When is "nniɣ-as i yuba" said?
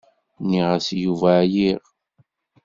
0.41-1.29